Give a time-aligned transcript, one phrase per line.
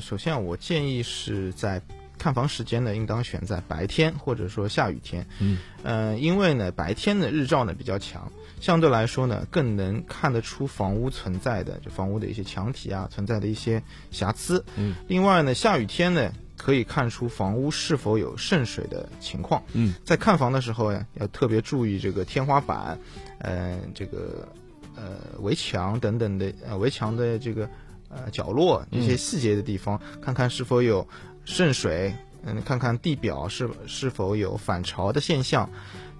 [0.00, 1.80] 首先，我建议是在
[2.18, 5.26] 看房时间呢，应当选在白天或者说下雨天。
[5.38, 14.64] 嗯，呃，因为呢，白天的日照呢比较强，相对来说呢，更能看得出房屋存在的就房屋的一些墙体啊存在的一些瑕疵。
[14.76, 19.62] 嗯，另外呢，下雨天呢，可以看出房屋是否有渗水的情况。
[19.72, 22.98] 嗯，在看房的时候呀，要特别注意这个天花板，
[23.38, 24.46] 呃，这个
[24.94, 27.66] 呃围墙等等的呃围墙的这个
[28.10, 31.08] 呃角落一些细节的地方，看看是否有
[31.44, 35.70] 渗水，嗯，看看地表是是否有反潮的现象。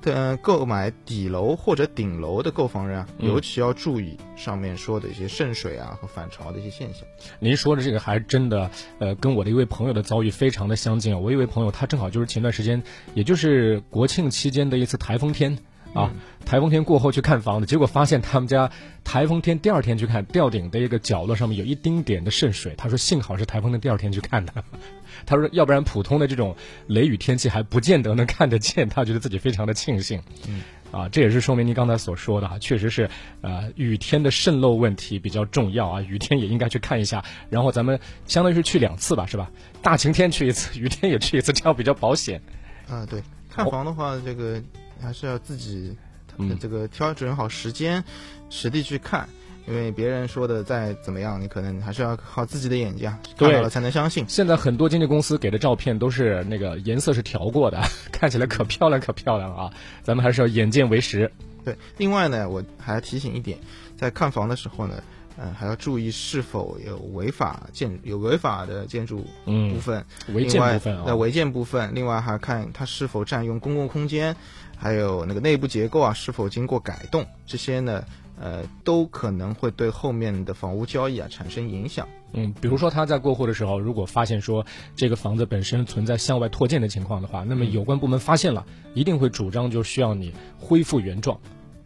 [0.05, 7.03] 呃，购买底楼或者顶楼的购房人啊，嗯尤其要注意上面说的一些渗水啊和反潮的一些现象。
[7.39, 11.19] 您说的这个还真的，呃，跟我的一位朋友的遭遇非常的相近啊。
[11.19, 15.59] 我一位朋友，他正好就是前段时间，也就是国庆期间的一次台风天
[15.95, 16.11] 啊，
[16.47, 18.71] 台风天过后去看房子，结果发现他们家
[19.03, 22.75] 台风天第二天去看，吊顶的一个角落上面有一丁点的渗水。
[22.77, 24.53] 他说幸好是台风天第二天去看的，
[25.27, 30.23] 他说要不然普通的这种雷雨天气还不见得能看得见，他觉得自己非常的庆幸。
[30.49, 30.61] 嗯。
[30.93, 33.09] 啊，这也是说明您刚才所说的哈，确实是，
[33.43, 37.25] 呃，雨天的渗漏问题比较重要啊，雨天也应该去看一下。
[37.49, 39.49] 然后咱们相当于是去两次吧，是吧？
[39.83, 42.43] 大晴天去一次，雨天也去一次，这样比较保险。
[42.89, 44.61] 啊，对，看房的话，这个
[45.01, 45.97] 还是要自己
[46.39, 48.03] 嗯这个挑准好时间，
[48.49, 49.29] 实地去看。
[49.69, 54.25] 因为别人说的再怎么样，你可能还是要靠自己的眼睛啊，看对到了才能相信。
[54.27, 59.71] 现在很多经纪公司给的照片都是那个颜色是调过的， 看起来可漂亮可漂亮啊！
[60.03, 61.31] 咱们还是要眼见为实。
[61.65, 63.59] 对，另外呢，我还要提醒一点，
[63.97, 65.01] 在看房的时候呢，
[65.41, 74.37] 呃，还要注意是否有违法建有违法的建筑部嗯，分，违建部分啊，那违建部分，另外还看它是否占用公共空间，
[74.77, 78.05] 还有那个内部结构啊是否经过改动，这些呢，
[78.39, 82.07] 呃，都可能会对后面的房屋交易啊产生影响。
[82.33, 91.41] 嗯，比如说他在过户的时候，如果发现说这个房子本身存在向外拓建的情况的话，那么有关部门发现了，一定会主张就需要你恢复原状，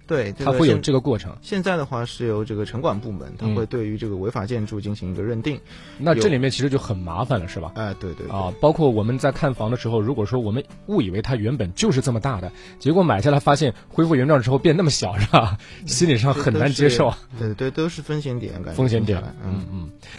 [0.06, 1.34] 对，这它会有这个过程。
[1.40, 5.58] 现在的话是由这个城管部门，它嗯会对于这个违法建筑进行一个认定。
[5.98, 7.72] 那这里面其实就很麻烦了，是吧？
[7.74, 15.58] 哎、对对对啊，包括我们在看房的时候，如果说我们误以为它原本就是这么大的，结果买下来发现恢复原状之后变那么小，是吧？
[15.86, 17.14] 心理上很难接受。
[17.38, 19.64] 对对，都是风险点，感觉风险点嗯。
[19.72, 19.90] 嗯。